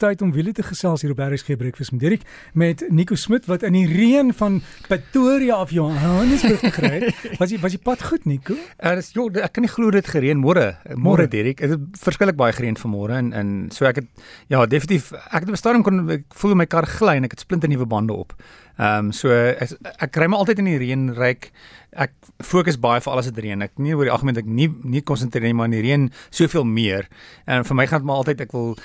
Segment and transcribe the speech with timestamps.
[0.00, 2.22] tyd om wiele te gesels hier op RSG Breakfast met Dirk
[2.56, 7.20] met Nico Smit wat in die reën van Pretoria af Johannesburg gekry het.
[7.40, 8.56] Was jy was jy pad goed Nico?
[8.76, 10.72] Er is jo, ek kan nie glo dit gereën môre.
[10.96, 11.60] Môre Dirk.
[11.60, 14.08] Dit het verskriklik baie gereën vanmôre en en so ek het
[14.52, 17.68] ja, definitief ek het bestaan kon ek voel my kar gly en ek het splinte
[17.70, 18.36] nuwe bande op.
[18.80, 21.50] Ehm um, so ek, ek kry my altyd in die reën ryk.
[21.90, 22.12] Ek
[22.44, 23.62] fokus baie vir alles wat reën.
[23.66, 26.64] Ek nie oor die algemeen ek nie nie konsentreer nie maar in die reën soveel
[26.64, 27.08] meer.
[27.50, 28.76] En vir my gaan dit maar altyd ek wil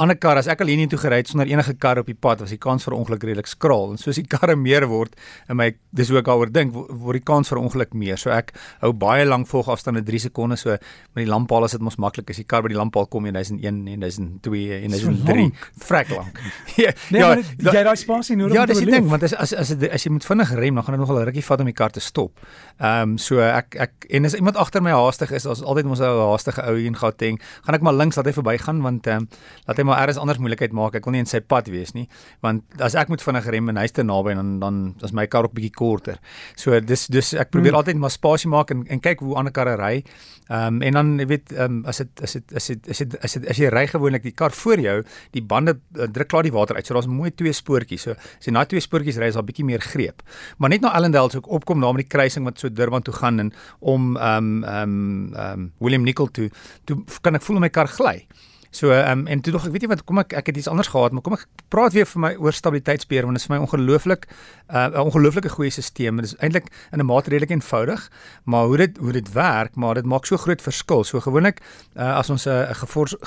[0.00, 2.42] ander kar as ek al hier toe gery het sonder enige kar op die pad
[2.42, 3.94] was die kans vir ongeluk redelik skraal.
[3.94, 5.14] En soos die karre meer word
[5.48, 8.18] en my dis hoe ek daaroor dink word die kans vir ongeluk meer.
[8.20, 12.00] So ek hou baie lank volgafstande 3 sekondes so met die lamppaal as dit mos
[12.02, 12.42] maklik is.
[12.42, 13.62] Die kar by die lamppaal kom 1001
[13.94, 15.48] en 1002 en 1003
[15.86, 16.42] vrek lank.
[16.82, 17.32] ja, nee, ja,
[17.70, 18.80] jy daai spasie nodig ja, om te beleef.
[18.80, 20.98] Ja, dis die ding want as as as, as jy moet vinnig rem, dan gaan
[20.98, 22.39] dit nogal 'n rukkie vat om die kar te stop.
[22.80, 26.00] Ehm um, so ek ek en as iemand agter my haastig is, daar's altyd mos
[26.00, 27.36] 'n haastige ou hier in Gauteng,
[27.66, 29.28] gaan ek maar links laat hy verbygaan want ehm um,
[29.66, 30.94] laat hy maar eers anders moeilikheid maak.
[30.94, 32.08] Ek wil nie in sy pad wees nie,
[32.40, 35.44] want as ek moet vinnig rem en hy's te naby dan dan is my kar
[35.44, 36.16] ook bietjie korter.
[36.56, 37.82] So dis dis ek probeer hmm.
[37.84, 40.02] altyd maar spasie maak en en kyk hoe ander karre ry.
[40.48, 42.98] Ehm um, en dan jy weet ehm um, as dit as dit as dit as
[42.98, 45.02] dit as dit as jy ry gewoonlik die kar voor jou,
[45.36, 46.86] die bande uh, druk klaar die water uit.
[46.86, 48.08] So daar's mooi twee spoortjies.
[48.08, 50.24] So as jy na twee spoortjies ry, is daar bietjie meer greep.
[50.56, 53.14] Maar net na Ellendale se so opkom na met die kruising wat so Durban toe
[53.14, 56.50] gaan en om ehm um, ehm um, ehm um, William Nicol toe,
[56.84, 58.26] toe kan ek voel my kar gly.
[58.70, 60.68] So ehm um, en toe dog ek weet jy wat kom ek ek het iets
[60.70, 63.56] anders gehad maar kom ek praat weer vir my oor stabiliteitsbeheer want dit is vir
[63.56, 64.28] my ongelooflik
[64.70, 66.16] uh, 'n uh, ongelooflike goeie stelsel.
[66.16, 68.10] Dit is eintlik in 'n mate redelik eenvoudig,
[68.44, 71.04] maar hoe dit hoe dit werk, maar dit maak so groot verskil.
[71.04, 71.60] So gewoonlik
[71.96, 72.70] uh, as ons 'n uh,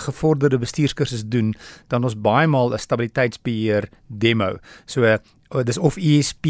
[0.08, 1.56] gevorderde bestuurskursus doen,
[1.88, 4.58] dan ons baie maal 'n stabiliteitsbeheer demo.
[4.86, 5.18] So uh,
[5.64, 6.46] dis of ESP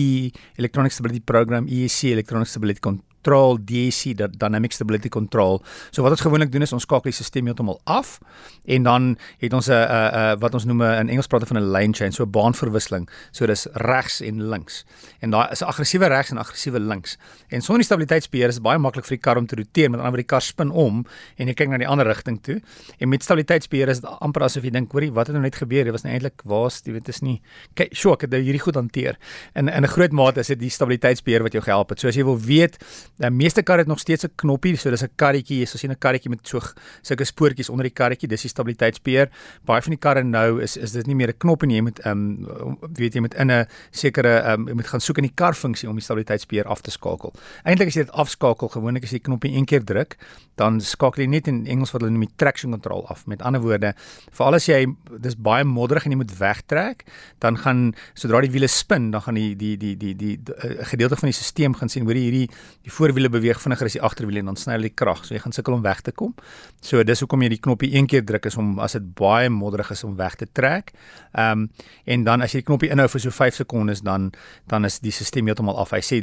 [0.56, 2.80] Electronic Stability Program ESC Electronic Stability
[3.24, 5.62] control DAC dat dynamic stability control.
[5.92, 8.20] So wat ons gewoonlik doen is ons skakel die stelsel heeltemal af
[8.66, 11.94] en dan het ons 'n 'n wat ons noem in Engels praat van 'n lane
[11.94, 13.10] change, so 'n baanverwisseling.
[13.32, 14.86] So dis regs en links.
[15.22, 17.18] En daai is 'n aggressiewe regs en aggressiewe links.
[17.48, 20.00] En sonder die stabiliteitsbeheer is dit baie maklik vir die kar om te roteer, met
[20.00, 21.06] ander woorde die kar spin om
[21.38, 22.62] en jy kyk na die ander rigting toe.
[23.00, 25.84] En met stabiliteitsbeheer is dit amper asof jy dink, hoorie, wat het nou net gebeur?
[25.84, 27.42] Dit was nou eintlik waar's, jy weet, is nie.
[27.76, 29.18] Kyk, sjoe, ek het nou hierdie goed hanteer.
[29.54, 32.00] En in 'n groot mate is dit die stabiliteitsbeheer wat jou gehelp het.
[32.00, 32.78] So as jy wil weet
[33.22, 35.98] Die meeste karre het nog steeds 'n knoppie, so dis 'n karretjie, jy sien 'n
[35.98, 36.60] karretjie met so
[37.02, 39.30] sulke spoortjies onder die karretjie, dis die stabiliteitspeer.
[39.66, 42.00] Baie van die karre nou is is dit nie meer 'n knop nie, jy moet
[42.00, 45.24] ehm um, weet jy moet in 'n sekere ehm um, jy moet gaan soek in
[45.24, 47.34] die karfunksie om die stabiliteitspeer af te skakel.
[47.64, 50.18] Eintlik as jy dit afskakel, gewoonlik as jy die knoppie een keer druk,
[50.56, 53.28] dan skakel jy net in Engels wat hulle noem die traction control af.
[53.28, 53.94] Met ander woorde,
[54.32, 54.88] veral as jy
[55.20, 57.06] dis baie modderig en jy moet wegtrek,
[57.40, 60.86] dan gaan sodra die wiele spin, dan gaan die die die die die, die, die
[60.86, 62.50] gedeelte van die stelsel gaan sien hoor hierdie
[62.84, 65.24] die voorwiele beweeg vinniger as die agterwiele en dan sny hulle die krag.
[65.28, 66.34] So jy gaan sukkel om weg te kom.
[66.84, 69.92] So dis hoekom jy die knoppie een keer druk is om as dit baie modderig
[69.96, 70.94] is om weg te trek.
[71.34, 71.70] Ehm um,
[72.06, 74.32] en dan as jy die knoppie inhou vir so 5 sekondes dan
[74.72, 75.94] dan is die stelsel heeltemal af.
[75.96, 76.22] Hy sê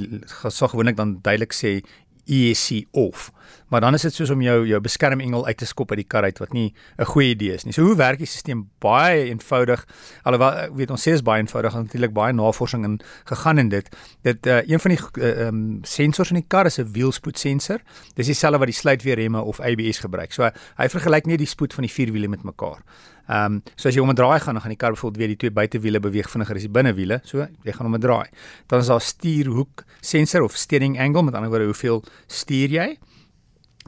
[0.48, 1.80] so gewoonlik dan duidelik sê
[2.26, 3.30] ESC off.
[3.70, 6.26] Maar dan is dit soos om jou jou beskermengel uit te skop uit die kar
[6.26, 7.72] uit wat nie 'n goeie idee is nie.
[7.72, 8.66] So hoe werk die stelsel?
[8.78, 9.86] Baie eenvoudig.
[10.22, 13.96] Alhoewel ek weet ons sê is baie eenvoudig, natuurlik baie navorsing in gegaan in dit.
[14.22, 17.80] Dit uh, een van die uh, um, sensors in die kar is 'n wielspoedsensor.
[18.14, 20.32] Dis dieselfde wat die sluitweerremme of ABS gebruik.
[20.32, 22.82] So hy vergelyk net die spoed van die vier wiele met mekaar.
[23.30, 25.28] Ehm um, so as jy om 'n draai gaan, dan gaan die kar byvoorbeeld weer
[25.28, 27.20] die twee buitewiele beweeg vinniger as die binnewiele.
[27.24, 28.26] So jy gaan om 'n draai.
[28.66, 32.98] Dan is daar stuurhoek sensor of steering angle, met ander woorde hoeveel stuur jy?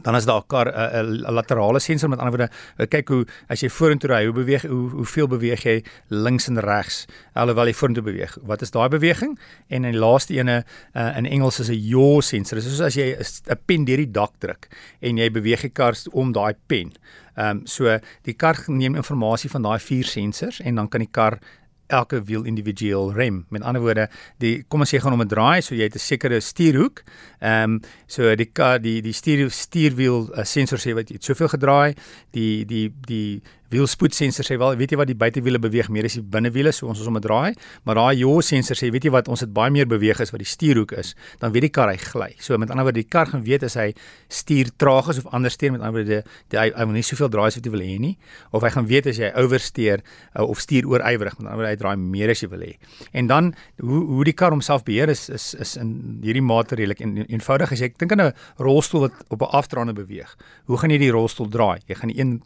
[0.03, 3.69] Dan is daar 'n kar 'n laterale sensor met ander woorde kyk hoe as jy
[3.69, 7.07] vorentoe ry hoe beweeg hoe hoeveel beweeg jy links en regs?
[7.35, 8.39] Alhoewel jy vorentoe beweeg.
[8.43, 9.39] Wat is daai beweging?
[9.69, 10.65] En in die laaste ene
[10.95, 12.61] uh, in Engels is 'n yaw sensor.
[12.61, 14.69] Soos as jy 'n pen deur die dak druk
[15.01, 16.93] en jy beweeg die kar om daai pen.
[17.35, 21.11] Ehm um, so die kar neem inligting van daai vier sensors en dan kan die
[21.11, 21.39] kar
[21.87, 23.47] elke wiel individueel rem.
[23.49, 25.99] Met ander woorde, die kom ons sê gaan om 'n draai, so jy het 'n
[25.99, 27.03] sekere stuurhoek.
[27.41, 31.25] Ehm um, so die kar die die stuur stuurwiel uh, sensor sê wat jy het
[31.25, 31.95] soveel gedraai,
[32.31, 36.25] die die die wielspoedsensor sê wel, weet jy wat die buitewiele beweeg meer as die
[36.25, 37.55] binnewiele, so ons is om 'n draai,
[37.85, 40.41] maar daai yaw sensor sê weet jy wat ons het baie meer beweeg as wat
[40.41, 42.35] die stuurhoek is, dan weet die kar hy gly.
[42.39, 43.95] So met ander woorde die kar gaan weet as hy
[44.29, 47.47] stuur traag is of andersteer met ander woorde die hy, hy wil nie soveel draai
[47.47, 48.17] as wat jy wil hê nie,
[48.53, 50.03] of hy gaan weet as jy oversteer
[50.37, 52.77] uh, of stuur oorywerig, met ander woorde hy draai meer as jy wil hê.
[53.13, 57.01] En dan hoe hoe die kar homself beheer is is is in hierdie mate redelik
[57.01, 60.37] en, eenvoudig as jy dink aan 'n rolstoel wat op 'n afdraande beweeg.
[60.67, 61.81] Hoe gaan jy die rolstoel draai?
[61.87, 62.43] Jy gaan die een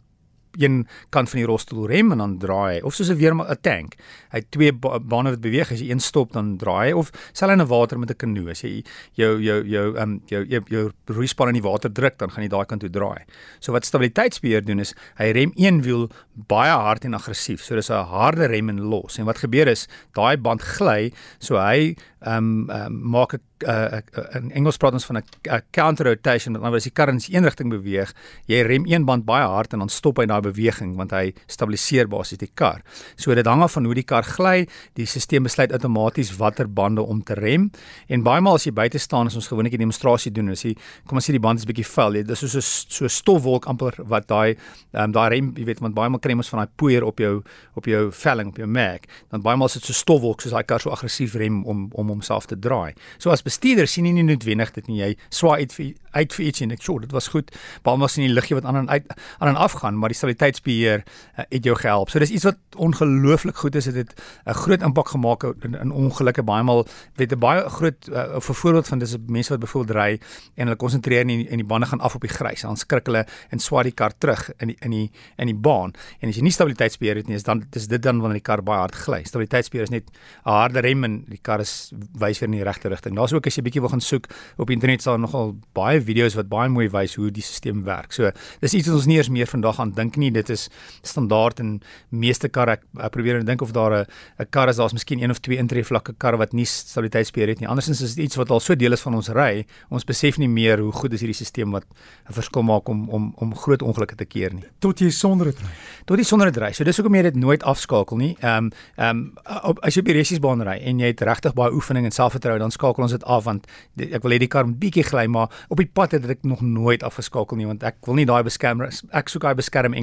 [0.57, 3.57] een kant van die rolstoel rem en dan draai hy of soos 'n weer 'n
[3.61, 3.95] tank.
[4.31, 7.11] Hy het twee ba bane wat beweeg as jy een stop dan draai hy of
[7.39, 8.83] hy in 'n water met 'n kanoe as jy
[9.13, 12.49] jou jou jou um, jou jou, jou roeispan in die water druk dan gaan jy
[12.49, 13.25] daai kant toe draai.
[13.59, 17.63] So wat stabiliteitsbeheer doen is hy rem een wiel baie hard en aggressief.
[17.63, 19.17] So dis 'n harde rem en los.
[19.17, 21.95] En wat gebeur is daai band gly so hy
[22.25, 23.99] um, um, maak 'n uh,
[24.35, 27.43] in Engels praat ons van 'n counter rotation met ander as die kar in een
[27.43, 28.13] rigting beweeg,
[28.45, 32.09] jy rem een band baie hard en dan stop hy daai beweging want hy stabiliseer
[32.11, 32.81] basies die kar.
[33.15, 34.67] So dit hang af van hoe die kar gly,
[34.97, 37.69] die stelsel besluit outomaties watter bande om te rem.
[38.07, 40.75] En baie maal as jy buite staan as ons gewoonlik 'n demonstrasie doen, as jy
[41.07, 44.27] kom as jy die band is bietjie vuil, jy dis so so stofwolk amper wat
[44.27, 44.55] daai
[44.93, 47.43] um, daai rem, jy weet, want baie maal kry ons van daai poeier op jou
[47.75, 49.01] op jou velling, op jou mag,
[49.31, 52.47] dan baie maal sit so stofwolk soos daai kar so aggressief rem om om homself
[52.47, 52.93] te draai.
[53.17, 54.99] So as bestuurder sien jy nie noodwendig dit nie.
[55.01, 57.51] Jy swaai uit vir uit vir iets en ek sê dit was goed.
[57.83, 59.05] Baie was in die liggie wat aan en uit
[59.39, 62.09] aan en af gaan, maar die stabiliteitsbeheer uh, het jou gehelp.
[62.09, 63.85] So dis iets wat ongelooflik goed is.
[63.85, 64.13] Dit het
[64.45, 66.85] 'n groot impak gemaak in, in ongelukke baie maal
[67.15, 70.19] weet 'n baie groot uh, voorbeeld van dis mense wat byvoorbeeld ry
[70.55, 72.61] en hulle konsentreer en die, en die bande gaan af op die grys.
[72.61, 75.93] Dan skrik hulle en swaai die kar terug in die in die in die baan.
[76.19, 78.63] En as jy nie stabiliteitsbeheer het nie, is dan dis dit dan wanneer die kar
[78.63, 79.23] baie hard gly.
[79.23, 80.03] Stabiliteitsbeheer is net
[80.45, 83.15] 'n harde rem en die kar is wys weer in die regte rigting.
[83.15, 86.49] Daar's ook as jy bietjie wil gaan soek op internet sal nogal baie video's wat
[86.49, 88.13] baie mooi wys hoe die stelsel werk.
[88.13, 90.31] So dis iets wat ons nie eers meer vandag aan dink nie.
[90.31, 90.69] Dit is
[91.01, 92.77] standaard in meeste karre.
[92.77, 94.05] Ek, ek probeer dink of daar 'n
[94.39, 97.67] 'n kar is daar's miskien een of twee intreevlakke karre wat nie stabiliteitsbeheer het nie.
[97.67, 99.65] Andersins is dit iets wat al so deel is van ons ry.
[99.89, 101.85] Ons besef nie meer hoe goed is hierdie stelsel wat
[102.29, 104.63] 'n verskil maak om om om groot ongelukke te keer nie.
[104.79, 105.69] Tot jy sonder dit ry.
[106.05, 106.71] Tot jy sonder dit ry.
[106.71, 108.37] So dis hoekom jy dit nooit afskakel nie.
[108.41, 111.71] Ehm um, ehm um, as jy op die resiesbaan ry en jy het regtig baie
[111.71, 113.67] oefening en selfvertroue, dan skakel ons dit af want
[113.97, 116.61] ek wil hê die kar moet bietjie gly, maar op die pad het ek nog
[116.61, 119.55] nooit afgeskakel nie want ek wil nie daai beskermer ek soek daai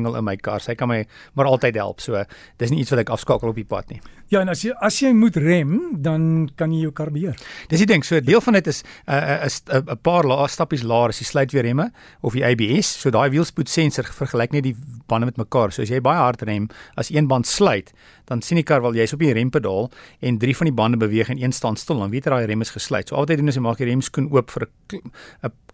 [0.04, 0.60] beskermengel in my kar.
[0.60, 1.04] Sy kan my
[1.34, 2.00] maar altyd help.
[2.00, 2.24] So
[2.58, 4.00] dis nie iets wat ek afskakel op die pad nie.
[4.32, 7.36] Ja, en as jy as jy moet rem, dan kan jy jou kar beheer.
[7.68, 8.04] Dis die ding.
[8.06, 11.24] So deel van dit is 'n uh, 'n 'n paar lae stappies laer as jy
[11.24, 11.92] sluit weer remme
[12.22, 13.00] of die ABS.
[13.00, 14.76] So daai wielspoedsensor vergelyk net die
[15.06, 15.72] bande met mekaar.
[15.72, 17.92] So as jy baie hard rem, as een band sluit,
[18.24, 19.90] dan sien die kar wel jy's op die rempedaal
[20.20, 21.98] en drie van die bande beweeg en een staan stil.
[21.98, 23.08] Dan weet jy daai rem is gesluit.
[23.08, 25.12] So altyd doen is jy maak die remskoen oop vir 'n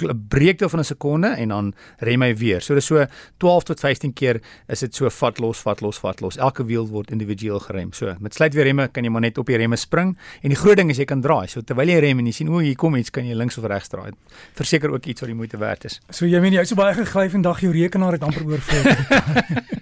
[0.03, 2.61] 'n breekte van 'n sekonde en dan rem hy weer.
[2.61, 3.07] So dis so
[3.39, 6.37] 12 tot 15 keer is dit so vat los, vat los, vat los.
[6.37, 7.93] Elke wiel word individueel gerem.
[7.93, 10.59] So met sluit weer remme kan jy maar net op die remme spring en die
[10.59, 11.47] groot ding is jy kan draai.
[11.53, 13.69] So terwyl jy rem en jy sien o, hier kom iets, kan jy links of
[13.71, 14.11] regs draai.
[14.59, 16.01] Verseker ook iets wat die moeite werd is.
[16.11, 19.79] So jy meen jy so baie gegly vandag jou rekenaar het amper oorvol.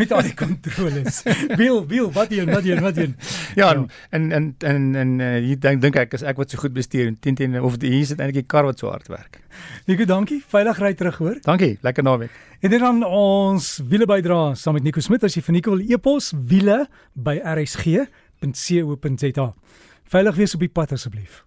[0.00, 1.22] met al die kontroles.
[1.56, 3.08] Wil, wil, wat jy, wat jy, wat jy.
[3.58, 6.60] Ja, en en en en, en uh, hier dink dink ek as ek wat so
[6.62, 9.08] goed bestuur en teen teen of hier is dit eintlik die kar wat so hard
[9.12, 9.40] werk.
[9.88, 10.42] Nico, dankie.
[10.52, 11.38] Veilig ry terug hoor.
[11.46, 11.78] Dankie.
[11.82, 12.34] Lekker naweek.
[12.60, 15.84] En dit dan ons wiele bydra saam met Nico Smit as jy vir Nico wil
[15.86, 19.46] e-pos wiele by rsg.co.za.
[20.08, 21.44] Veilig wees op die pad asseblief.